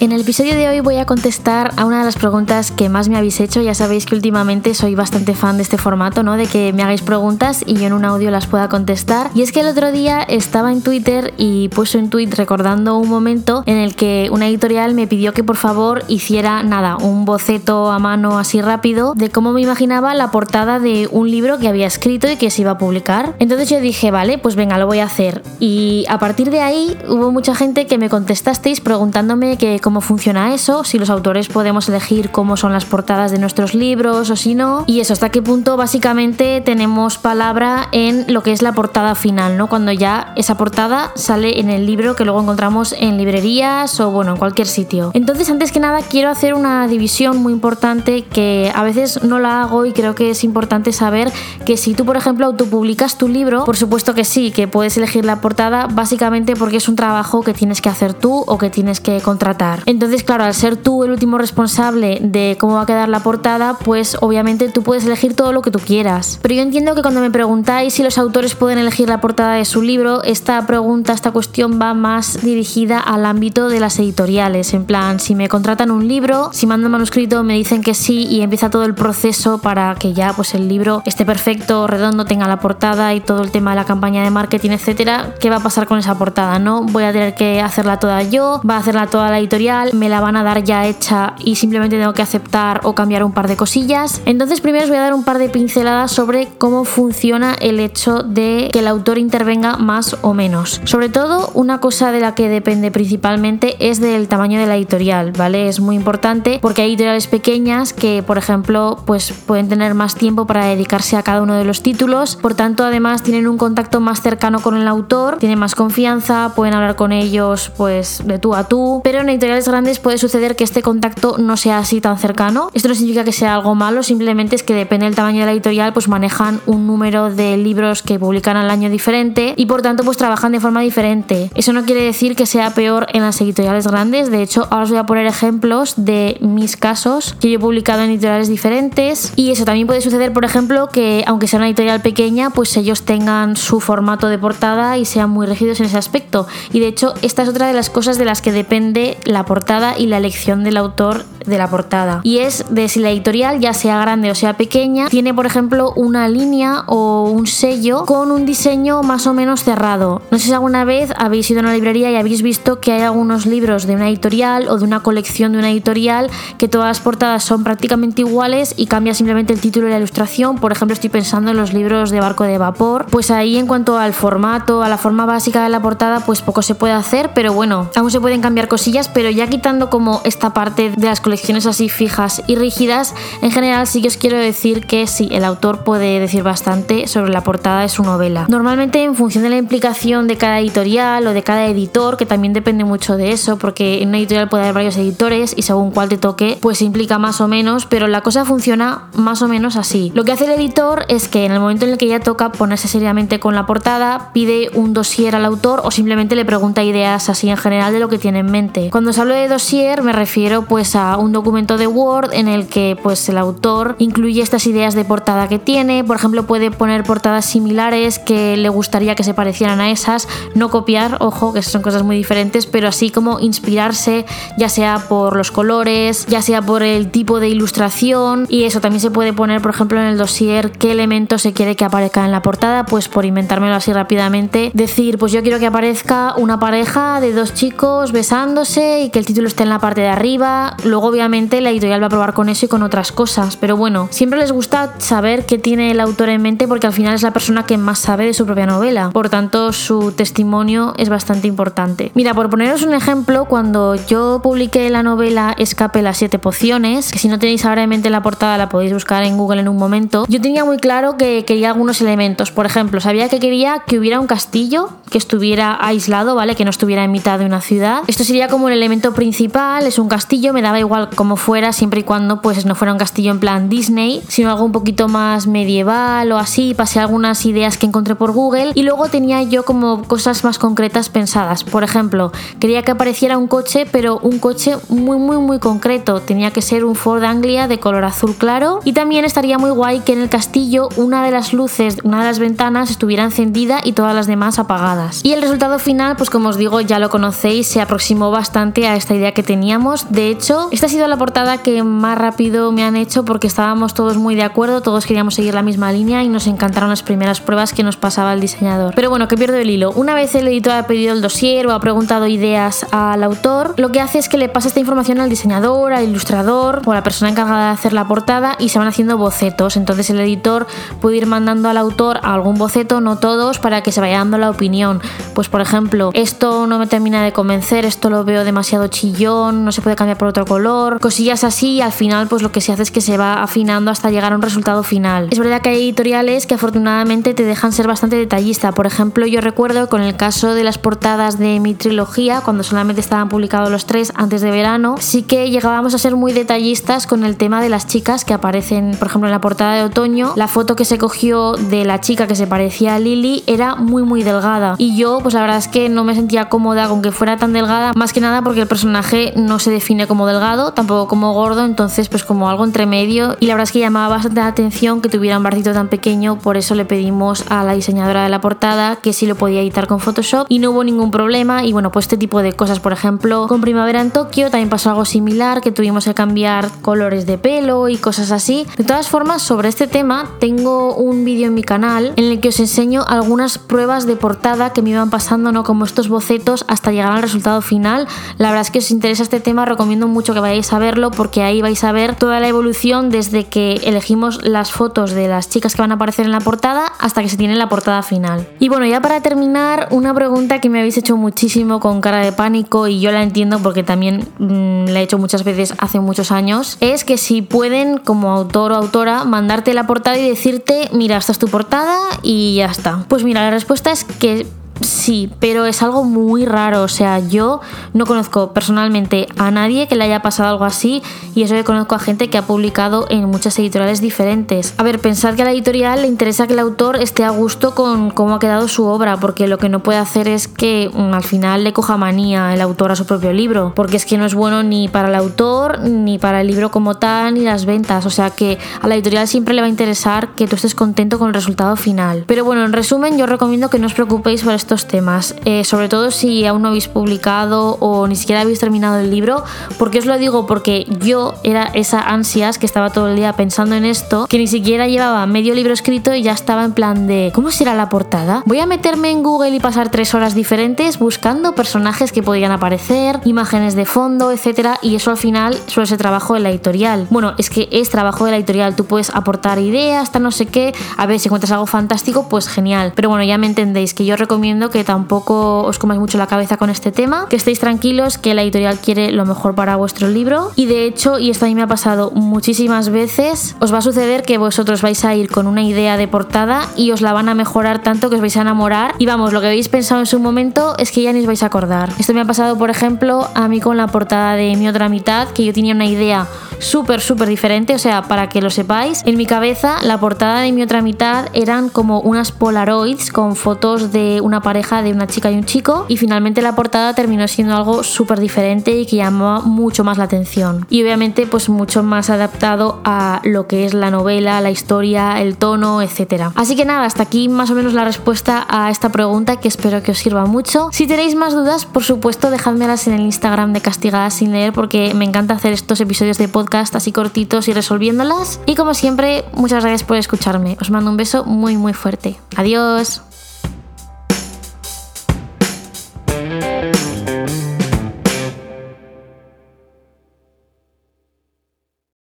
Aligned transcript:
En 0.00 0.12
el 0.12 0.20
episodio 0.20 0.54
de 0.54 0.68
hoy 0.68 0.78
voy 0.78 0.96
a 0.98 1.06
contestar 1.06 1.72
a 1.76 1.84
una 1.84 1.98
de 1.98 2.04
las 2.04 2.14
preguntas 2.14 2.70
que 2.70 2.88
más 2.88 3.08
me 3.08 3.16
habéis 3.16 3.40
hecho. 3.40 3.62
Ya 3.62 3.74
sabéis 3.74 4.06
que 4.06 4.14
últimamente 4.14 4.72
soy 4.74 4.94
bastante 4.94 5.34
fan 5.34 5.56
de 5.56 5.64
este 5.64 5.76
formato, 5.76 6.22
¿no? 6.22 6.36
De 6.36 6.46
que 6.46 6.72
me 6.72 6.84
hagáis 6.84 7.02
preguntas 7.02 7.64
y 7.66 7.74
yo 7.74 7.88
en 7.88 7.92
un 7.92 8.04
audio 8.04 8.30
las 8.30 8.46
pueda 8.46 8.68
contestar. 8.68 9.28
Y 9.34 9.42
es 9.42 9.50
que 9.50 9.58
el 9.58 9.66
otro 9.66 9.90
día 9.90 10.22
estaba 10.22 10.70
en 10.70 10.82
Twitter 10.82 11.34
y 11.36 11.68
puse 11.70 11.98
un 11.98 12.10
tweet 12.10 12.30
recordando 12.36 12.96
un 12.96 13.08
momento 13.08 13.64
en 13.66 13.76
el 13.76 13.96
que 13.96 14.28
una 14.30 14.46
editorial 14.46 14.94
me 14.94 15.08
pidió 15.08 15.32
que 15.32 15.42
por 15.42 15.56
favor 15.56 16.04
hiciera 16.06 16.62
nada, 16.62 16.96
un 16.96 17.24
boceto 17.24 17.90
a 17.90 17.98
mano 17.98 18.38
así 18.38 18.62
rápido 18.62 19.14
de 19.16 19.30
cómo 19.30 19.50
me 19.52 19.62
imaginaba 19.62 20.14
la 20.14 20.30
portada 20.30 20.78
de 20.78 21.08
un 21.10 21.28
libro 21.28 21.58
que 21.58 21.66
había 21.66 21.88
escrito 21.88 22.30
y 22.30 22.36
que 22.36 22.52
se 22.52 22.62
iba 22.62 22.70
a 22.70 22.78
publicar. 22.78 23.34
Entonces 23.40 23.68
yo 23.68 23.80
dije, 23.80 24.12
vale, 24.12 24.38
pues 24.38 24.54
venga, 24.54 24.78
lo 24.78 24.86
voy 24.86 25.00
a 25.00 25.06
hacer. 25.06 25.42
Y 25.58 26.06
a 26.08 26.20
partir 26.20 26.50
de 26.52 26.60
ahí 26.60 26.96
hubo 27.08 27.32
mucha 27.32 27.56
gente 27.56 27.88
que 27.88 27.98
me 27.98 28.08
contestasteis 28.08 28.80
preguntándome 28.80 29.56
que 29.56 29.80
cómo 29.88 30.02
funciona 30.02 30.52
eso, 30.52 30.84
si 30.84 30.98
los 30.98 31.08
autores 31.08 31.48
podemos 31.48 31.88
elegir 31.88 32.30
cómo 32.30 32.58
son 32.58 32.74
las 32.74 32.84
portadas 32.84 33.30
de 33.30 33.38
nuestros 33.38 33.72
libros 33.72 34.28
o 34.28 34.36
si 34.36 34.54
no, 34.54 34.84
y 34.86 35.00
eso, 35.00 35.14
hasta 35.14 35.30
qué 35.30 35.40
punto 35.40 35.78
básicamente 35.78 36.60
tenemos 36.60 37.16
palabra 37.16 37.88
en 37.92 38.26
lo 38.28 38.42
que 38.42 38.52
es 38.52 38.60
la 38.60 38.72
portada 38.72 39.14
final, 39.14 39.56
¿no? 39.56 39.66
Cuando 39.68 39.90
ya 39.90 40.34
esa 40.36 40.58
portada 40.58 41.10
sale 41.14 41.58
en 41.58 41.70
el 41.70 41.86
libro 41.86 42.16
que 42.16 42.26
luego 42.26 42.42
encontramos 42.42 42.94
en 42.98 43.16
librerías 43.16 43.98
o 43.98 44.10
bueno, 44.10 44.32
en 44.32 44.36
cualquier 44.36 44.66
sitio. 44.66 45.10
Entonces, 45.14 45.48
antes 45.48 45.72
que 45.72 45.80
nada, 45.80 46.00
quiero 46.02 46.28
hacer 46.28 46.52
una 46.52 46.86
división 46.86 47.38
muy 47.38 47.54
importante 47.54 48.24
que 48.26 48.70
a 48.74 48.82
veces 48.82 49.22
no 49.22 49.38
la 49.38 49.62
hago 49.62 49.86
y 49.86 49.92
creo 49.92 50.14
que 50.14 50.32
es 50.32 50.44
importante 50.44 50.92
saber 50.92 51.32
que 51.64 51.78
si 51.78 51.94
tú, 51.94 52.04
por 52.04 52.18
ejemplo, 52.18 52.44
autopublicas 52.44 53.16
tu 53.16 53.26
libro, 53.26 53.64
por 53.64 53.78
supuesto 53.78 54.12
que 54.12 54.26
sí, 54.26 54.50
que 54.50 54.68
puedes 54.68 54.98
elegir 54.98 55.24
la 55.24 55.40
portada 55.40 55.86
básicamente 55.86 56.56
porque 56.56 56.76
es 56.76 56.90
un 56.90 56.96
trabajo 56.96 57.40
que 57.40 57.54
tienes 57.54 57.80
que 57.80 57.88
hacer 57.88 58.12
tú 58.12 58.44
o 58.46 58.58
que 58.58 58.68
tienes 58.68 59.00
que 59.00 59.22
contratar. 59.22 59.77
Entonces, 59.86 60.22
claro, 60.22 60.44
al 60.44 60.54
ser 60.54 60.76
tú 60.76 61.04
el 61.04 61.10
último 61.10 61.38
responsable 61.38 62.18
de 62.22 62.56
cómo 62.58 62.74
va 62.74 62.82
a 62.82 62.86
quedar 62.86 63.08
la 63.08 63.20
portada, 63.20 63.74
pues 63.74 64.16
obviamente 64.20 64.68
tú 64.68 64.82
puedes 64.82 65.04
elegir 65.06 65.34
todo 65.34 65.52
lo 65.52 65.62
que 65.62 65.70
tú 65.70 65.78
quieras. 65.78 66.38
Pero 66.42 66.54
yo 66.54 66.62
entiendo 66.62 66.94
que 66.94 67.02
cuando 67.02 67.20
me 67.20 67.30
preguntáis 67.30 67.94
si 67.94 68.02
los 68.02 68.18
autores 68.18 68.54
pueden 68.54 68.78
elegir 68.78 69.08
la 69.08 69.20
portada 69.20 69.54
de 69.54 69.64
su 69.64 69.82
libro, 69.82 70.22
esta 70.22 70.66
pregunta, 70.66 71.12
esta 71.12 71.32
cuestión 71.32 71.80
va 71.80 71.94
más 71.94 72.40
dirigida 72.42 72.98
al 72.98 73.26
ámbito 73.26 73.68
de 73.68 73.80
las 73.80 73.98
editoriales. 73.98 74.74
En 74.74 74.84
plan, 74.84 75.20
si 75.20 75.34
me 75.34 75.48
contratan 75.48 75.90
un 75.90 76.06
libro, 76.08 76.50
si 76.52 76.66
mando 76.66 76.86
un 76.86 76.92
manuscrito, 76.92 77.42
me 77.44 77.54
dicen 77.54 77.82
que 77.82 77.94
sí 77.94 78.26
y 78.26 78.40
empieza 78.40 78.70
todo 78.70 78.84
el 78.84 78.94
proceso 78.94 79.58
para 79.58 79.94
que 79.94 80.12
ya 80.12 80.32
pues 80.32 80.54
el 80.54 80.68
libro 80.68 81.02
esté 81.04 81.24
perfecto, 81.24 81.86
redondo, 81.86 82.24
tenga 82.24 82.48
la 82.48 82.60
portada 82.60 83.14
y 83.14 83.20
todo 83.20 83.42
el 83.42 83.50
tema 83.50 83.70
de 83.70 83.76
la 83.76 83.84
campaña 83.84 84.22
de 84.24 84.30
marketing, 84.30 84.70
etcétera, 84.70 85.34
¿qué 85.40 85.50
va 85.50 85.56
a 85.56 85.60
pasar 85.60 85.86
con 85.86 85.98
esa 85.98 86.16
portada? 86.16 86.58
No 86.58 86.82
voy 86.82 87.04
a 87.04 87.12
tener 87.12 87.34
que 87.34 87.60
hacerla 87.60 87.98
toda 87.98 88.22
yo, 88.22 88.60
va 88.68 88.76
a 88.76 88.78
hacerla 88.78 89.06
toda 89.06 89.30
la 89.30 89.38
editorial 89.38 89.67
me 89.92 90.08
la 90.08 90.20
van 90.20 90.36
a 90.36 90.42
dar 90.42 90.64
ya 90.64 90.86
hecha 90.86 91.34
y 91.38 91.56
simplemente 91.56 91.98
tengo 91.98 92.12
que 92.14 92.22
aceptar 92.22 92.80
o 92.84 92.94
cambiar 92.94 93.24
un 93.24 93.32
par 93.32 93.48
de 93.48 93.56
cosillas. 93.56 94.22
Entonces 94.24 94.60
primero 94.60 94.84
os 94.84 94.90
voy 94.90 94.98
a 94.98 95.02
dar 95.02 95.14
un 95.14 95.24
par 95.24 95.38
de 95.38 95.48
pinceladas 95.48 96.10
sobre 96.10 96.48
cómo 96.58 96.84
funciona 96.84 97.54
el 97.60 97.80
hecho 97.80 98.22
de 98.22 98.70
que 98.72 98.78
el 98.78 98.88
autor 98.88 99.18
intervenga 99.18 99.76
más 99.76 100.16
o 100.22 100.34
menos. 100.34 100.80
Sobre 100.84 101.08
todo 101.08 101.50
una 101.54 101.80
cosa 101.80 102.12
de 102.12 102.20
la 102.20 102.34
que 102.34 102.48
depende 102.48 102.90
principalmente 102.90 103.76
es 103.80 104.00
del 104.00 104.28
tamaño 104.28 104.58
de 104.60 104.66
la 104.66 104.76
editorial, 104.76 105.32
¿vale? 105.32 105.68
Es 105.68 105.80
muy 105.80 105.96
importante 105.96 106.58
porque 106.62 106.82
hay 106.82 106.90
editoriales 106.90 107.26
pequeñas 107.26 107.92
que, 107.92 108.22
por 108.22 108.38
ejemplo, 108.38 109.02
pues 109.06 109.32
pueden 109.32 109.68
tener 109.68 109.94
más 109.94 110.14
tiempo 110.14 110.46
para 110.46 110.66
dedicarse 110.66 111.16
a 111.16 111.22
cada 111.22 111.42
uno 111.42 111.54
de 111.54 111.64
los 111.64 111.82
títulos, 111.82 112.36
por 112.36 112.54
tanto 112.54 112.84
además 112.84 113.22
tienen 113.22 113.46
un 113.46 113.58
contacto 113.58 114.00
más 114.00 114.22
cercano 114.22 114.60
con 114.60 114.76
el 114.76 114.88
autor, 114.88 115.38
tienen 115.38 115.58
más 115.58 115.74
confianza, 115.74 116.52
pueden 116.54 116.74
hablar 116.74 116.96
con 116.96 117.12
ellos 117.12 117.70
pues 117.76 118.22
de 118.24 118.38
tú 118.38 118.54
a 118.54 118.64
tú, 118.64 119.00
pero 119.02 119.20
en 119.20 119.28
editoriales 119.28 119.57
grandes 119.66 119.98
puede 119.98 120.18
suceder 120.18 120.54
que 120.56 120.64
este 120.64 120.82
contacto 120.82 121.36
no 121.38 121.56
sea 121.56 121.78
así 121.78 122.00
tan 122.00 122.18
cercano. 122.18 122.70
Esto 122.74 122.88
no 122.88 122.94
significa 122.94 123.24
que 123.24 123.32
sea 123.32 123.54
algo 123.54 123.74
malo, 123.74 124.02
simplemente 124.02 124.54
es 124.56 124.62
que 124.62 124.74
depende 124.74 125.06
del 125.06 125.14
tamaño 125.14 125.40
de 125.40 125.46
la 125.46 125.52
editorial, 125.52 125.92
pues 125.92 126.08
manejan 126.08 126.60
un 126.66 126.86
número 126.86 127.34
de 127.34 127.56
libros 127.56 128.02
que 128.02 128.18
publican 128.18 128.56
al 128.56 128.70
año 128.70 128.90
diferente 128.90 129.54
y 129.56 129.66
por 129.66 129.82
tanto 129.82 130.04
pues 130.04 130.16
trabajan 130.16 130.52
de 130.52 130.60
forma 130.60 130.82
diferente. 130.82 131.50
Eso 131.54 131.72
no 131.72 131.84
quiere 131.84 132.02
decir 132.02 132.36
que 132.36 132.46
sea 132.46 132.74
peor 132.74 133.06
en 133.12 133.22
las 133.22 133.40
editoriales 133.40 133.86
grandes, 133.86 134.30
de 134.30 134.42
hecho 134.42 134.68
ahora 134.70 134.84
os 134.84 134.90
voy 134.90 134.98
a 134.98 135.06
poner 135.06 135.26
ejemplos 135.26 135.94
de 135.96 136.36
mis 136.40 136.76
casos 136.76 137.34
que 137.40 137.50
yo 137.50 137.56
he 137.56 137.60
publicado 137.60 138.02
en 138.02 138.10
editoriales 138.10 138.48
diferentes 138.48 139.32
y 139.36 139.50
eso 139.50 139.64
también 139.64 139.86
puede 139.86 140.00
suceder, 140.00 140.32
por 140.32 140.44
ejemplo, 140.44 140.88
que 140.88 141.24
aunque 141.26 141.48
sea 141.48 141.58
una 141.58 141.68
editorial 141.68 142.02
pequeña, 142.02 142.50
pues 142.50 142.76
ellos 142.76 143.02
tengan 143.02 143.56
su 143.56 143.80
formato 143.80 144.28
de 144.28 144.38
portada 144.38 144.98
y 144.98 145.04
sean 145.04 145.30
muy 145.30 145.46
rígidos 145.46 145.80
en 145.80 145.86
ese 145.86 145.96
aspecto. 145.96 146.46
Y 146.72 146.80
de 146.80 146.88
hecho 146.88 147.14
esta 147.22 147.42
es 147.42 147.48
otra 147.48 147.66
de 147.66 147.72
las 147.72 147.90
cosas 147.90 148.18
de 148.18 148.24
las 148.24 148.42
que 148.42 148.52
depende 148.52 149.16
la 149.24 149.44
portada 149.48 149.98
y 149.98 150.06
la 150.06 150.18
elección 150.18 150.62
del 150.62 150.76
autor 150.76 151.24
de 151.46 151.58
la 151.58 151.68
portada. 151.68 152.20
Y 152.22 152.38
es 152.38 152.66
de 152.68 152.88
si 152.88 153.00
la 153.00 153.10
editorial, 153.10 153.58
ya 153.58 153.72
sea 153.72 153.98
grande 154.00 154.30
o 154.30 154.34
sea 154.34 154.56
pequeña, 154.56 155.08
tiene 155.08 155.34
por 155.34 155.46
ejemplo 155.46 155.92
una 155.96 156.28
línea 156.28 156.84
o 156.86 157.24
un 157.24 157.46
sello 157.46 158.04
con 158.04 158.30
un 158.30 158.44
diseño 158.44 159.02
más 159.02 159.26
o 159.26 159.32
menos 159.32 159.64
cerrado. 159.64 160.22
No 160.30 160.38
sé 160.38 160.48
si 160.48 160.52
alguna 160.52 160.84
vez 160.84 161.10
habéis 161.16 161.50
ido 161.50 161.60
a 161.60 161.62
una 161.62 161.72
librería 161.72 162.10
y 162.10 162.16
habéis 162.16 162.42
visto 162.42 162.80
que 162.80 162.92
hay 162.92 163.02
algunos 163.02 163.46
libros 163.46 163.86
de 163.86 163.94
una 163.94 164.08
editorial 164.08 164.68
o 164.68 164.78
de 164.78 164.84
una 164.84 165.00
colección 165.00 165.52
de 165.52 165.58
una 165.58 165.70
editorial 165.70 166.30
que 166.58 166.68
todas 166.68 166.88
las 166.88 167.00
portadas 167.00 167.42
son 167.42 167.64
prácticamente 167.64 168.20
iguales 168.20 168.74
y 168.76 168.86
cambia 168.86 169.14
simplemente 169.14 169.54
el 169.54 169.60
título 169.60 169.88
y 169.88 169.90
la 169.90 169.96
ilustración. 169.96 170.56
Por 170.56 170.72
ejemplo, 170.72 170.92
estoy 170.92 171.10
pensando 171.10 171.50
en 171.50 171.56
los 171.56 171.72
libros 171.72 172.10
de 172.10 172.20
barco 172.20 172.44
de 172.44 172.58
vapor. 172.58 173.06
Pues 173.10 173.30
ahí 173.30 173.56
en 173.56 173.66
cuanto 173.66 173.98
al 173.98 174.12
formato, 174.12 174.82
a 174.82 174.88
la 174.88 174.98
forma 174.98 175.24
básica 175.24 175.62
de 175.62 175.70
la 175.70 175.80
portada, 175.80 176.20
pues 176.20 176.42
poco 176.42 176.60
se 176.60 176.74
puede 176.74 176.92
hacer, 176.92 177.30
pero 177.34 177.54
bueno, 177.54 177.88
aún 177.96 178.10
se 178.10 178.20
pueden 178.20 178.42
cambiar 178.42 178.68
cosillas, 178.68 179.08
pero 179.08 179.30
ya 179.30 179.37
quitando 179.46 179.90
como 179.90 180.20
esta 180.24 180.52
parte 180.52 180.90
de 180.90 181.06
las 181.06 181.20
colecciones 181.20 181.66
así 181.66 181.88
fijas 181.88 182.42
y 182.46 182.56
rígidas, 182.56 183.14
en 183.42 183.50
general 183.50 183.86
sí 183.86 184.02
que 184.02 184.08
os 184.08 184.16
quiero 184.16 184.36
decir 184.36 184.86
que 184.86 185.06
sí, 185.06 185.28
el 185.32 185.44
autor 185.44 185.84
puede 185.84 186.18
decir 186.20 186.42
bastante 186.42 187.06
sobre 187.06 187.32
la 187.32 187.42
portada 187.42 187.82
de 187.82 187.88
su 187.88 188.02
novela. 188.02 188.46
Normalmente 188.48 189.02
en 189.02 189.14
función 189.14 189.44
de 189.44 189.50
la 189.50 189.56
implicación 189.56 190.26
de 190.26 190.36
cada 190.36 190.60
editorial 190.60 191.26
o 191.26 191.32
de 191.32 191.42
cada 191.42 191.66
editor, 191.66 192.16
que 192.16 192.26
también 192.26 192.52
depende 192.52 192.84
mucho 192.84 193.16
de 193.16 193.32
eso, 193.32 193.58
porque 193.58 194.02
en 194.02 194.08
una 194.08 194.18
editorial 194.18 194.48
puede 194.48 194.64
haber 194.64 194.74
varios 194.74 194.96
editores 194.96 195.54
y 195.56 195.62
según 195.62 195.90
cuál 195.90 196.08
te 196.08 196.18
toque, 196.18 196.58
pues 196.60 196.82
implica 196.82 197.18
más 197.18 197.40
o 197.40 197.48
menos, 197.48 197.86
pero 197.86 198.06
la 198.06 198.22
cosa 198.22 198.44
funciona 198.44 199.08
más 199.14 199.42
o 199.42 199.48
menos 199.48 199.76
así. 199.76 200.10
Lo 200.14 200.24
que 200.24 200.32
hace 200.32 200.44
el 200.46 200.52
editor 200.52 201.04
es 201.08 201.28
que 201.28 201.44
en 201.44 201.52
el 201.52 201.60
momento 201.60 201.84
en 201.84 201.92
el 201.92 201.98
que 201.98 202.08
ya 202.08 202.20
toca 202.20 202.52
ponerse 202.52 202.88
seriamente 202.88 203.40
con 203.40 203.54
la 203.54 203.66
portada, 203.66 204.30
pide 204.32 204.70
un 204.74 204.94
dossier 204.94 205.34
al 205.34 205.44
autor 205.44 205.82
o 205.84 205.90
simplemente 205.90 206.34
le 206.36 206.44
pregunta 206.44 206.82
ideas 206.82 207.28
así 207.28 207.50
en 207.50 207.56
general 207.56 207.92
de 207.92 208.00
lo 208.00 208.08
que 208.08 208.18
tiene 208.18 208.40
en 208.40 208.50
mente. 208.50 208.90
Cuando 208.90 209.12
hablo 209.18 209.34
de 209.34 209.48
dossier 209.48 210.02
me 210.02 210.12
refiero 210.12 210.62
pues 210.62 210.94
a 210.94 211.16
un 211.16 211.32
documento 211.32 211.76
de 211.76 211.86
Word 211.86 212.32
en 212.32 212.48
el 212.48 212.66
que 212.66 212.96
pues 213.02 213.28
el 213.28 213.38
autor 213.38 213.96
incluye 213.98 214.42
estas 214.42 214.66
ideas 214.66 214.94
de 214.94 215.04
portada 215.04 215.48
que 215.48 215.58
tiene, 215.58 216.04
por 216.04 216.16
ejemplo 216.16 216.46
puede 216.46 216.70
poner 216.70 217.04
portadas 217.04 217.44
similares 217.44 218.18
que 218.18 218.56
le 218.56 218.68
gustaría 218.68 219.14
que 219.14 219.24
se 219.24 219.34
parecieran 219.34 219.80
a 219.80 219.90
esas, 219.90 220.28
no 220.54 220.68
copiar, 220.68 221.16
ojo, 221.20 221.52
que 221.52 221.62
son 221.62 221.82
cosas 221.82 222.02
muy 222.02 222.16
diferentes, 222.16 222.66
pero 222.66 222.88
así 222.88 223.10
como 223.10 223.40
inspirarse 223.40 224.26
ya 224.56 224.68
sea 224.68 225.04
por 225.08 225.36
los 225.36 225.50
colores, 225.50 226.26
ya 226.26 226.42
sea 226.42 226.62
por 226.62 226.82
el 226.82 227.10
tipo 227.10 227.40
de 227.40 227.48
ilustración. 227.48 228.46
Y 228.48 228.64
eso 228.64 228.80
también 228.80 229.00
se 229.00 229.10
puede 229.10 229.32
poner 229.32 229.60
por 229.60 229.72
ejemplo 229.72 230.00
en 230.00 230.06
el 230.06 230.18
dossier 230.18 230.72
qué 230.72 230.92
elementos 230.92 231.42
se 231.42 231.52
quiere 231.52 231.76
que 231.76 231.84
aparezca 231.84 232.24
en 232.24 232.32
la 232.32 232.42
portada, 232.42 232.84
pues 232.86 233.08
por 233.08 233.24
inventármelo 233.24 233.74
así 233.74 233.92
rápidamente, 233.92 234.70
decir 234.74 235.18
pues 235.18 235.32
yo 235.32 235.42
quiero 235.42 235.58
que 235.58 235.66
aparezca 235.66 236.34
una 236.36 236.58
pareja 236.58 237.20
de 237.20 237.32
dos 237.32 237.54
chicos 237.54 238.12
besándose 238.12 239.00
y 239.00 239.07
que 239.10 239.18
el 239.18 239.26
título 239.26 239.48
esté 239.48 239.62
en 239.62 239.68
la 239.70 239.78
parte 239.78 240.00
de 240.00 240.08
arriba. 240.08 240.76
Luego, 240.84 241.08
obviamente, 241.08 241.60
la 241.60 241.70
editorial 241.70 242.02
va 242.02 242.06
a 242.06 242.10
probar 242.10 242.34
con 242.34 242.48
eso 242.48 242.66
y 242.66 242.68
con 242.68 242.82
otras 242.82 243.12
cosas. 243.12 243.56
Pero 243.56 243.76
bueno, 243.76 244.08
siempre 244.10 244.38
les 244.38 244.52
gusta 244.52 244.94
saber 244.98 245.46
qué 245.46 245.58
tiene 245.58 245.90
el 245.90 246.00
autor 246.00 246.28
en 246.28 246.42
mente 246.42 246.68
porque 246.68 246.86
al 246.86 246.92
final 246.92 247.14
es 247.14 247.22
la 247.22 247.32
persona 247.32 247.66
que 247.66 247.78
más 247.78 247.98
sabe 247.98 248.26
de 248.26 248.34
su 248.34 248.46
propia 248.46 248.66
novela. 248.66 249.10
Por 249.10 249.28
tanto, 249.28 249.72
su 249.72 250.12
testimonio 250.12 250.94
es 250.96 251.08
bastante 251.08 251.48
importante. 251.48 252.10
Mira, 252.14 252.34
por 252.34 252.50
poneros 252.50 252.82
un 252.82 252.94
ejemplo, 252.94 253.46
cuando 253.46 253.94
yo 253.94 254.40
publiqué 254.42 254.90
la 254.90 255.02
novela 255.02 255.54
Escape 255.58 256.02
las 256.02 256.16
siete 256.18 256.38
pociones, 256.38 257.10
que 257.12 257.18
si 257.18 257.28
no 257.28 257.38
tenéis 257.38 257.64
ahora 257.64 257.82
en 257.82 257.90
mente 257.90 258.10
la 258.10 258.22
portada 258.22 258.58
la 258.58 258.68
podéis 258.68 258.92
buscar 258.92 259.22
en 259.22 259.36
Google 259.36 259.60
en 259.60 259.68
un 259.68 259.76
momento, 259.76 260.24
yo 260.28 260.40
tenía 260.40 260.64
muy 260.64 260.78
claro 260.78 261.16
que 261.16 261.44
quería 261.44 261.68
algunos 261.70 262.00
elementos. 262.00 262.50
Por 262.50 262.66
ejemplo, 262.66 263.00
sabía 263.00 263.28
que 263.28 263.40
quería 263.40 263.82
que 263.86 263.98
hubiera 263.98 264.20
un 264.20 264.26
castillo 264.26 264.90
que 265.10 265.18
estuviera 265.18 265.78
aislado, 265.80 266.34
¿vale? 266.34 266.54
Que 266.54 266.64
no 266.64 266.70
estuviera 266.70 267.04
en 267.04 267.12
mitad 267.12 267.38
de 267.38 267.46
una 267.46 267.60
ciudad. 267.60 268.02
Esto 268.06 268.24
sería 268.24 268.48
como 268.48 268.68
el 268.68 268.74
elemento 268.74 268.97
principal 269.00 269.86
es 269.86 269.98
un 269.98 270.08
castillo, 270.08 270.52
me 270.52 270.62
daba 270.62 270.78
igual 270.78 271.10
como 271.14 271.36
fuera, 271.36 271.72
siempre 271.72 272.00
y 272.00 272.02
cuando 272.02 272.42
pues 272.42 272.66
no 272.66 272.74
fuera 272.74 272.92
un 272.92 272.98
castillo 272.98 273.30
en 273.30 273.40
plan 273.40 273.68
Disney, 273.68 274.22
sino 274.28 274.50
algo 274.50 274.64
un 274.64 274.72
poquito 274.72 275.08
más 275.08 275.46
medieval 275.46 276.30
o 276.32 276.38
así, 276.38 276.74
pasé 276.74 277.00
algunas 277.00 277.44
ideas 277.46 277.78
que 277.78 277.86
encontré 277.86 278.14
por 278.14 278.32
Google 278.32 278.72
y 278.74 278.82
luego 278.82 279.08
tenía 279.08 279.42
yo 279.42 279.64
como 279.64 280.02
cosas 280.04 280.44
más 280.44 280.58
concretas 280.58 281.08
pensadas. 281.08 281.64
Por 281.64 281.84
ejemplo, 281.84 282.32
quería 282.58 282.82
que 282.82 282.90
apareciera 282.90 283.38
un 283.38 283.46
coche, 283.46 283.86
pero 283.90 284.18
un 284.18 284.38
coche 284.38 284.76
muy 284.88 285.18
muy 285.18 285.38
muy 285.38 285.58
concreto, 285.58 286.20
tenía 286.20 286.50
que 286.50 286.62
ser 286.62 286.84
un 286.84 286.94
Ford 286.94 287.24
Anglia 287.24 287.68
de 287.68 287.78
color 287.78 288.04
azul 288.04 288.34
claro 288.34 288.80
y 288.84 288.92
también 288.92 289.24
estaría 289.24 289.58
muy 289.58 289.70
guay 289.70 290.00
que 290.00 290.12
en 290.12 290.22
el 290.22 290.28
castillo 290.28 290.88
una 290.96 291.24
de 291.24 291.30
las 291.30 291.52
luces, 291.52 291.98
una 292.02 292.18
de 292.20 292.24
las 292.24 292.38
ventanas 292.38 292.90
estuviera 292.90 293.24
encendida 293.24 293.80
y 293.84 293.92
todas 293.92 294.14
las 294.14 294.26
demás 294.26 294.58
apagadas. 294.58 295.20
Y 295.24 295.32
el 295.32 295.42
resultado 295.42 295.78
final, 295.78 296.16
pues 296.16 296.30
como 296.30 296.48
os 296.48 296.56
digo, 296.56 296.80
ya 296.80 296.98
lo 296.98 297.10
conocéis, 297.10 297.66
se 297.66 297.80
aproximó 297.80 298.30
bastante 298.30 298.87
esta 298.96 299.14
idea 299.14 299.32
que 299.32 299.42
teníamos. 299.42 300.10
De 300.10 300.28
hecho, 300.28 300.68
esta 300.70 300.86
ha 300.86 300.88
sido 300.88 301.08
la 301.08 301.16
portada 301.16 301.58
que 301.58 301.82
más 301.82 302.18
rápido 302.18 302.72
me 302.72 302.84
han 302.84 302.96
hecho 302.96 303.24
porque 303.24 303.46
estábamos 303.46 303.94
todos 303.94 304.16
muy 304.16 304.34
de 304.34 304.42
acuerdo, 304.42 304.80
todos 304.80 305.06
queríamos 305.06 305.34
seguir 305.34 305.54
la 305.54 305.62
misma 305.62 305.92
línea 305.92 306.22
y 306.22 306.28
nos 306.28 306.46
encantaron 306.46 306.88
las 306.90 307.02
primeras 307.02 307.40
pruebas 307.40 307.72
que 307.72 307.82
nos 307.82 307.96
pasaba 307.96 308.32
el 308.32 308.40
diseñador. 308.40 308.94
Pero 308.94 309.10
bueno, 309.10 309.28
que 309.28 309.36
pierdo 309.36 309.56
el 309.56 309.70
hilo. 309.70 309.92
Una 309.92 310.14
vez 310.14 310.34
el 310.34 310.48
editor 310.48 310.72
ha 310.72 310.86
pedido 310.86 311.12
el 311.12 311.22
dossier 311.22 311.66
o 311.66 311.72
ha 311.72 311.80
preguntado 311.80 312.26
ideas 312.26 312.86
al 312.90 313.22
autor, 313.22 313.74
lo 313.76 313.90
que 313.90 314.00
hace 314.00 314.18
es 314.18 314.28
que 314.28 314.38
le 314.38 314.48
pasa 314.48 314.68
esta 314.68 314.80
información 314.80 315.20
al 315.20 315.28
diseñador, 315.28 315.92
al 315.92 316.04
ilustrador 316.04 316.82
o 316.84 316.92
a 316.92 316.94
la 316.94 317.02
persona 317.02 317.30
encargada 317.30 317.66
de 317.66 317.72
hacer 317.72 317.92
la 317.92 318.06
portada 318.06 318.56
y 318.58 318.68
se 318.68 318.78
van 318.78 318.88
haciendo 318.88 319.18
bocetos. 319.18 319.76
Entonces 319.76 320.10
el 320.10 320.20
editor 320.20 320.66
puede 321.00 321.16
ir 321.16 321.26
mandando 321.26 321.68
al 321.68 321.76
autor 321.76 322.20
algún 322.22 322.56
boceto, 322.58 323.00
no 323.00 323.16
todos, 323.18 323.58
para 323.58 323.82
que 323.82 323.92
se 323.92 324.00
vaya 324.00 324.18
dando 324.18 324.38
la 324.38 324.50
opinión. 324.50 325.00
Pues 325.34 325.48
por 325.48 325.60
ejemplo, 325.60 326.10
esto 326.14 326.66
no 326.66 326.78
me 326.78 326.86
termina 326.86 327.22
de 327.24 327.32
convencer, 327.32 327.84
esto 327.84 328.10
lo 328.10 328.24
veo 328.24 328.44
demasiado 328.44 328.77
chillón, 328.86 329.64
no 329.64 329.72
se 329.72 329.82
puede 329.82 329.96
cambiar 329.96 330.18
por 330.18 330.28
otro 330.28 330.46
color, 330.46 331.00
cosillas 331.00 331.44
así 331.44 331.74
y 331.74 331.80
al 331.80 331.92
final 331.92 332.28
pues 332.28 332.42
lo 332.42 332.52
que 332.52 332.60
se 332.60 332.72
hace 332.72 332.82
es 332.82 332.90
que 332.90 333.00
se 333.00 333.18
va 333.18 333.42
afinando 333.42 333.90
hasta 333.90 334.10
llegar 334.10 334.32
a 334.32 334.36
un 334.36 334.42
resultado 334.42 334.82
final. 334.82 335.28
Es 335.30 335.38
verdad 335.38 335.60
que 335.60 335.70
hay 335.70 335.76
editoriales 335.76 336.46
que 336.46 336.54
afortunadamente 336.54 337.34
te 337.34 337.44
dejan 337.44 337.72
ser 337.72 337.86
bastante 337.86 338.16
detallista. 338.16 338.72
Por 338.72 338.86
ejemplo, 338.86 339.26
yo 339.26 339.40
recuerdo 339.40 339.88
con 339.88 340.02
el 340.02 340.16
caso 340.16 340.54
de 340.54 340.64
las 340.64 340.78
portadas 340.78 341.38
de 341.38 341.60
mi 341.60 341.74
trilogía, 341.74 342.40
cuando 342.40 342.62
solamente 342.62 343.00
estaban 343.00 343.28
publicados 343.28 343.70
los 343.70 343.86
tres 343.86 344.12
antes 344.14 344.40
de 344.40 344.50
verano, 344.50 344.96
sí 345.00 345.22
que 345.22 345.50
llegábamos 345.50 345.94
a 345.94 345.98
ser 345.98 346.16
muy 346.16 346.32
detallistas 346.32 347.06
con 347.06 347.24
el 347.24 347.36
tema 347.36 347.60
de 347.60 347.68
las 347.68 347.86
chicas 347.86 348.24
que 348.24 348.34
aparecen, 348.34 348.92
por 348.98 349.08
ejemplo, 349.08 349.28
en 349.28 349.32
la 349.32 349.40
portada 349.40 349.74
de 349.74 349.82
otoño, 349.82 350.32
la 350.36 350.48
foto 350.48 350.76
que 350.76 350.84
se 350.84 350.98
cogió 350.98 351.52
de 351.52 351.84
la 351.84 352.00
chica 352.00 352.26
que 352.26 352.36
se 352.36 352.46
parecía 352.46 352.94
a 352.94 352.98
Lily 352.98 353.44
era 353.46 353.74
muy 353.74 354.02
muy 354.02 354.22
delgada 354.22 354.74
y 354.78 354.96
yo 354.96 355.18
pues 355.22 355.34
la 355.34 355.40
verdad 355.40 355.58
es 355.58 355.68
que 355.68 355.88
no 355.88 356.04
me 356.04 356.14
sentía 356.14 356.48
cómoda 356.48 356.88
con 356.88 357.02
que 357.02 357.12
fuera 357.12 357.36
tan 357.36 357.52
delgada, 357.52 357.92
más 357.94 358.12
que 358.12 358.20
nada 358.20 358.42
porque 358.42 358.66
personaje 358.68 359.32
no 359.36 359.58
se 359.58 359.70
define 359.70 360.06
como 360.06 360.26
delgado, 360.26 360.72
tampoco 360.72 361.08
como 361.08 361.32
gordo, 361.32 361.64
entonces 361.64 362.08
pues 362.08 362.24
como 362.24 362.48
algo 362.48 362.64
entre 362.64 362.86
medio 362.86 363.36
y 363.40 363.46
la 363.46 363.54
verdad 363.54 363.64
es 363.64 363.72
que 363.72 363.80
llamaba 363.80 364.08
bastante 364.08 364.40
la 364.40 364.46
atención 364.46 365.00
que 365.00 365.08
tuviera 365.08 365.36
un 365.38 365.42
barcito 365.42 365.72
tan 365.72 365.88
pequeño, 365.88 366.38
por 366.38 366.56
eso 366.56 366.74
le 366.74 366.84
pedimos 366.84 367.44
a 367.48 367.64
la 367.64 367.74
diseñadora 367.74 368.22
de 368.22 368.28
la 368.28 368.40
portada 368.40 368.96
que 368.96 369.12
si 369.12 369.26
lo 369.26 369.34
podía 369.34 369.60
editar 369.60 369.86
con 369.86 370.00
Photoshop 370.00 370.46
y 370.48 370.58
no 370.58 370.70
hubo 370.70 370.84
ningún 370.84 371.10
problema 371.10 371.64
y 371.64 371.72
bueno 371.72 371.90
pues 371.90 372.04
este 372.04 372.16
tipo 372.16 372.42
de 372.42 372.52
cosas 372.52 372.80
por 372.80 372.92
ejemplo 372.92 373.46
con 373.48 373.60
Primavera 373.60 374.00
en 374.00 374.10
Tokio 374.10 374.50
también 374.50 374.68
pasó 374.68 374.90
algo 374.90 375.04
similar 375.04 375.60
que 375.60 375.72
tuvimos 375.72 376.04
que 376.04 376.14
cambiar 376.14 376.70
colores 376.82 377.26
de 377.26 377.38
pelo 377.38 377.88
y 377.88 377.96
cosas 377.96 378.30
así. 378.30 378.66
De 378.76 378.84
todas 378.84 379.08
formas 379.08 379.42
sobre 379.42 379.68
este 379.68 379.86
tema 379.86 380.30
tengo 380.40 380.94
un 380.94 381.24
vídeo 381.24 381.46
en 381.46 381.54
mi 381.54 381.62
canal 381.62 382.12
en 382.16 382.24
el 382.24 382.40
que 382.40 382.48
os 382.48 382.60
enseño 382.60 383.04
algunas 383.06 383.58
pruebas 383.58 384.06
de 384.06 384.16
portada 384.16 384.72
que 384.72 384.82
me 384.82 384.90
iban 384.90 385.10
pasando 385.10 385.52
no 385.52 385.64
como 385.64 385.84
estos 385.84 386.08
bocetos 386.08 386.64
hasta 386.68 386.92
llegar 386.92 387.12
al 387.12 387.22
resultado 387.22 387.60
final. 387.62 388.06
La 388.36 388.52
verdad 388.58 388.66
es 388.66 388.72
que 388.72 388.78
os 388.80 388.90
interesa 388.90 389.22
este 389.22 389.38
tema 389.38 389.66
recomiendo 389.66 390.08
mucho 390.08 390.34
que 390.34 390.40
vayáis 390.40 390.72
a 390.72 390.80
verlo 390.80 391.12
porque 391.12 391.42
ahí 391.42 391.62
vais 391.62 391.84
a 391.84 391.92
ver 391.92 392.16
toda 392.16 392.40
la 392.40 392.48
evolución 392.48 393.08
desde 393.08 393.44
que 393.44 393.74
elegimos 393.84 394.42
las 394.42 394.72
fotos 394.72 395.12
de 395.12 395.28
las 395.28 395.48
chicas 395.48 395.76
que 395.76 395.82
van 395.82 395.92
a 395.92 395.94
aparecer 395.94 396.26
en 396.26 396.32
la 396.32 396.40
portada 396.40 396.90
hasta 396.98 397.22
que 397.22 397.28
se 397.28 397.36
tiene 397.36 397.54
la 397.54 397.68
portada 397.68 398.02
final. 398.02 398.48
Y 398.58 398.68
bueno, 398.68 398.84
ya 398.84 399.00
para 399.00 399.20
terminar, 399.20 399.86
una 399.92 400.12
pregunta 400.12 400.60
que 400.60 400.70
me 400.70 400.80
habéis 400.80 400.98
hecho 400.98 401.16
muchísimo 401.16 401.78
con 401.78 402.00
cara 402.00 402.18
de 402.18 402.32
pánico 402.32 402.88
y 402.88 402.98
yo 402.98 403.12
la 403.12 403.22
entiendo 403.22 403.60
porque 403.60 403.84
también 403.84 404.26
mmm, 404.38 404.86
la 404.86 404.98
he 404.98 405.02
hecho 405.04 405.18
muchas 405.18 405.44
veces 405.44 405.74
hace 405.78 406.00
muchos 406.00 406.32
años, 406.32 406.78
es 406.80 407.04
que 407.04 407.16
si 407.16 407.42
pueden 407.42 407.98
como 407.98 408.32
autor 408.32 408.72
o 408.72 408.74
autora 408.74 409.22
mandarte 409.22 409.72
la 409.72 409.86
portada 409.86 410.18
y 410.18 410.28
decirte, 410.28 410.88
mira, 410.92 411.16
esta 411.16 411.30
es 411.30 411.38
tu 411.38 411.46
portada 411.46 411.96
y 412.24 412.56
ya 412.56 412.66
está. 412.66 413.04
Pues 413.06 413.22
mira, 413.22 413.42
la 413.42 413.50
respuesta 413.50 413.92
es 413.92 414.02
que 414.02 414.48
Sí, 414.80 415.30
pero 415.40 415.66
es 415.66 415.82
algo 415.82 416.04
muy 416.04 416.44
raro. 416.44 416.82
O 416.82 416.88
sea, 416.88 417.18
yo 417.18 417.60
no 417.94 418.06
conozco 418.06 418.52
personalmente 418.52 419.26
a 419.36 419.50
nadie 419.50 419.88
que 419.88 419.96
le 419.96 420.04
haya 420.04 420.22
pasado 420.22 420.48
algo 420.48 420.64
así 420.64 421.02
y 421.34 421.42
eso 421.42 421.54
que 421.54 421.64
conozco 421.64 421.94
a 421.94 421.98
gente 421.98 422.30
que 422.30 422.38
ha 422.38 422.46
publicado 422.46 423.06
en 423.10 423.24
muchas 423.24 423.58
editoriales 423.58 424.00
diferentes. 424.00 424.74
A 424.76 424.82
ver, 424.82 425.00
pensad 425.00 425.34
que 425.34 425.42
a 425.42 425.44
la 425.44 425.52
editorial 425.52 426.02
le 426.02 426.08
interesa 426.08 426.46
que 426.46 426.52
el 426.52 426.58
autor 426.58 426.96
esté 426.96 427.24
a 427.24 427.30
gusto 427.30 427.74
con 427.74 428.10
cómo 428.10 428.36
ha 428.36 428.38
quedado 428.38 428.68
su 428.68 428.84
obra, 428.84 429.16
porque 429.18 429.48
lo 429.48 429.58
que 429.58 429.68
no 429.68 429.80
puede 429.80 429.98
hacer 429.98 430.28
es 430.28 430.48
que 430.48 430.90
mm, 430.92 431.14
al 431.14 431.24
final 431.24 431.64
le 431.64 431.72
coja 431.72 431.96
manía 431.96 432.54
el 432.54 432.60
autor 432.60 432.92
a 432.92 432.96
su 432.96 433.06
propio 433.06 433.32
libro, 433.32 433.72
porque 433.74 433.96
es 433.96 434.06
que 434.06 434.18
no 434.18 434.26
es 434.26 434.34
bueno 434.34 434.62
ni 434.62 434.88
para 434.88 435.08
el 435.08 435.14
autor, 435.14 435.80
ni 435.80 436.18
para 436.18 436.40
el 436.40 436.46
libro 436.46 436.70
como 436.70 436.96
tal, 436.96 437.34
ni 437.34 437.40
las 437.40 437.64
ventas. 437.64 438.06
O 438.06 438.10
sea 438.10 438.30
que 438.30 438.58
a 438.80 438.88
la 438.88 438.94
editorial 438.94 439.26
siempre 439.28 439.54
le 439.54 439.60
va 439.60 439.66
a 439.66 439.70
interesar 439.70 440.34
que 440.34 440.46
tú 440.46 440.56
estés 440.56 440.74
contento 440.74 441.18
con 441.18 441.28
el 441.28 441.34
resultado 441.34 441.76
final. 441.76 442.24
Pero 442.26 442.44
bueno, 442.44 442.64
en 442.64 442.72
resumen, 442.72 443.18
yo 443.18 443.26
recomiendo 443.26 443.70
que 443.70 443.78
no 443.78 443.86
os 443.86 443.94
preocupéis 443.94 444.42
por 444.42 444.54
esto 444.54 444.67
estos 444.68 444.86
temas, 444.86 445.34
eh, 445.46 445.64
sobre 445.64 445.88
todo 445.88 446.10
si 446.10 446.44
aún 446.44 446.60
no 446.60 446.68
habéis 446.68 446.88
publicado 446.88 447.78
o 447.80 448.06
ni 448.06 448.16
siquiera 448.16 448.42
habéis 448.42 448.60
terminado 448.60 448.98
el 448.98 449.10
libro. 449.10 449.42
porque 449.78 449.98
os 449.98 450.04
lo 450.04 450.18
digo? 450.18 450.46
Porque 450.46 450.86
yo 451.00 451.36
era 451.42 451.70
esa 451.72 452.00
ansias 452.00 452.58
que 452.58 452.66
estaba 452.66 452.90
todo 452.90 453.08
el 453.08 453.16
día 453.16 453.32
pensando 453.32 453.76
en 453.76 453.86
esto, 453.86 454.26
que 454.28 454.36
ni 454.36 454.46
siquiera 454.46 454.86
llevaba 454.86 455.24
medio 455.26 455.54
libro 455.54 455.72
escrito 455.72 456.14
y 456.14 456.22
ya 456.22 456.32
estaba 456.32 456.66
en 456.66 456.72
plan 456.72 457.06
de 457.06 457.32
¿cómo 457.34 457.50
será 457.50 457.74
la 457.74 457.88
portada? 457.88 458.42
Voy 458.44 458.60
a 458.60 458.66
meterme 458.66 459.10
en 459.10 459.22
Google 459.22 459.56
y 459.56 459.58
pasar 459.58 459.90
tres 459.90 460.12
horas 460.12 460.34
diferentes 460.34 460.98
buscando 460.98 461.54
personajes 461.54 462.12
que 462.12 462.22
podían 462.22 462.52
aparecer, 462.52 463.20
imágenes 463.24 463.74
de 463.74 463.86
fondo, 463.86 464.32
etcétera, 464.32 464.78
y 464.82 464.96
eso 464.96 465.10
al 465.10 465.16
final 465.16 465.56
suele 465.66 465.86
ser 465.86 465.96
trabajo 465.96 466.34
de 466.34 466.40
la 466.40 466.50
editorial. 466.50 467.06
Bueno, 467.08 467.32
es 467.38 467.48
que 467.48 467.70
es 467.72 467.88
trabajo 467.88 468.26
de 468.26 468.32
la 468.32 468.36
editorial, 468.36 468.76
tú 468.76 468.84
puedes 468.84 469.08
aportar 469.14 469.58
ideas, 469.60 470.02
hasta 470.02 470.18
no 470.18 470.30
sé 470.30 470.44
qué, 470.44 470.74
a 470.98 471.06
ver 471.06 471.18
si 471.20 471.28
encuentras 471.28 471.52
algo 471.52 471.66
fantástico, 471.66 472.28
pues 472.28 472.48
genial. 472.48 472.92
Pero 472.94 473.08
bueno, 473.08 473.24
ya 473.24 473.38
me 473.38 473.46
entendéis 473.46 473.94
que 473.94 474.04
yo 474.04 474.16
recomiendo 474.16 474.57
que 474.70 474.84
tampoco 474.84 475.62
os 475.62 475.78
comáis 475.78 476.00
mucho 476.00 476.18
la 476.18 476.26
cabeza 476.26 476.56
con 476.56 476.70
este 476.70 476.92
tema, 476.92 477.26
que 477.30 477.36
estéis 477.36 477.60
tranquilos, 477.60 478.18
que 478.18 478.34
la 478.34 478.42
editorial 478.42 478.78
quiere 478.78 479.12
lo 479.12 479.24
mejor 479.24 479.54
para 479.54 479.76
vuestro 479.76 480.08
libro. 480.08 480.50
Y 480.56 480.66
de 480.66 480.84
hecho, 480.84 481.18
y 481.18 481.30
esto 481.30 481.44
a 481.44 481.48
mí 481.48 481.54
me 481.54 481.62
ha 481.62 481.66
pasado 481.66 482.10
muchísimas 482.10 482.90
veces, 482.90 483.56
os 483.60 483.72
va 483.72 483.78
a 483.78 483.82
suceder 483.82 484.22
que 484.22 484.38
vosotros 484.38 484.82
vais 484.82 485.04
a 485.04 485.14
ir 485.14 485.30
con 485.30 485.46
una 485.46 485.62
idea 485.62 485.96
de 485.96 486.08
portada 486.08 486.68
y 486.76 486.90
os 486.90 487.00
la 487.00 487.12
van 487.12 487.28
a 487.28 487.34
mejorar 487.34 487.80
tanto 487.80 488.10
que 488.10 488.16
os 488.16 488.20
vais 488.20 488.36
a 488.36 488.42
enamorar. 488.42 488.94
Y 488.98 489.06
vamos, 489.06 489.32
lo 489.32 489.40
que 489.40 489.46
habéis 489.46 489.68
pensado 489.68 490.00
en 490.00 490.06
su 490.06 490.18
momento 490.18 490.74
es 490.78 490.90
que 490.90 491.02
ya 491.02 491.12
ni 491.12 491.20
os 491.20 491.26
vais 491.26 491.42
a 491.42 491.46
acordar. 491.46 491.90
Esto 491.98 492.12
me 492.14 492.20
ha 492.20 492.24
pasado, 492.24 492.58
por 492.58 492.70
ejemplo, 492.70 493.28
a 493.34 493.48
mí 493.48 493.60
con 493.60 493.76
la 493.76 493.86
portada 493.86 494.34
de 494.34 494.56
mi 494.56 494.68
otra 494.68 494.88
mitad, 494.88 495.28
que 495.28 495.44
yo 495.44 495.52
tenía 495.52 495.74
una 495.74 495.86
idea 495.86 496.26
súper, 496.58 497.00
súper 497.00 497.28
diferente. 497.28 497.74
O 497.74 497.78
sea, 497.78 498.02
para 498.02 498.28
que 498.28 498.40
lo 498.40 498.50
sepáis, 498.50 499.02
en 499.04 499.16
mi 499.16 499.26
cabeza 499.26 499.76
la 499.82 499.98
portada 499.98 500.40
de 500.40 500.52
mi 500.52 500.62
otra 500.62 500.82
mitad 500.82 501.26
eran 501.32 501.68
como 501.68 502.00
unas 502.00 502.32
Polaroids 502.32 503.10
con 503.10 503.36
fotos 503.36 503.92
de 503.92 504.20
una 504.20 504.40
pareja 504.40 504.82
de 504.82 504.92
una 504.92 505.06
chica 505.06 505.30
y 505.30 505.34
un 505.34 505.44
chico. 505.44 505.86
Y 505.88 505.96
finalmente 505.96 506.42
la 506.42 506.54
portada 506.54 506.94
terminó 506.94 507.26
siendo 507.28 507.54
algo 507.54 507.82
súper 507.82 508.20
diferente 508.20 508.72
y 508.72 508.86
que 508.86 508.96
llamó 508.96 509.42
mucho 509.42 509.84
más 509.84 509.98
la 509.98 510.04
atención. 510.04 510.66
Y 510.70 510.82
obviamente, 510.82 511.26
pues 511.26 511.48
mucho 511.48 511.82
más 511.82 512.10
adaptado 512.10 512.80
a 512.84 513.20
lo 513.24 513.46
que 513.46 513.64
es 513.64 513.74
la 513.74 513.90
novela, 513.90 514.40
la 514.40 514.50
historia, 514.50 515.20
el 515.20 515.36
tono, 515.36 515.82
etc. 515.82 516.30
Así 516.34 516.56
que 516.56 516.64
nada, 516.64 516.84
hasta 516.84 517.02
aquí 517.02 517.28
más 517.28 517.50
o 517.50 517.54
menos 517.54 517.74
la 517.74 517.84
respuesta 517.84 518.46
a 518.48 518.70
esta 518.70 518.90
pregunta 518.90 519.36
que 519.36 519.48
espero 519.48 519.82
que 519.82 519.92
os 519.92 519.98
sirva 519.98 520.26
mucho. 520.26 520.68
Si 520.72 520.86
tenéis 520.86 521.14
más 521.14 521.34
dudas, 521.34 521.66
por 521.66 521.84
supuesto, 521.84 522.30
dejádmelas 522.30 522.86
en 522.86 522.94
el 522.94 523.00
Instagram 523.02 523.52
de 523.52 523.60
Castigadas 523.60 524.14
sin 524.14 524.32
leer 524.32 524.52
porque 524.52 524.94
me 524.94 525.04
encanta 525.04 525.34
hacer 525.34 525.52
estos 525.52 525.80
episodios 525.80 526.18
de 526.18 526.28
podcast 526.48 526.74
así 526.76 526.92
cortitos 526.92 527.46
y 527.48 527.52
resolviéndolas. 527.52 528.40
Y 528.46 528.54
como 528.54 528.72
siempre, 528.72 529.24
muchas 529.34 529.62
gracias 529.62 529.84
por 529.86 529.98
escucharme. 529.98 530.56
Os 530.60 530.70
mando 530.70 530.90
un 530.90 530.96
beso 530.96 531.24
muy 531.24 531.58
muy 531.58 531.74
fuerte. 531.74 532.16
Adiós. 532.36 533.02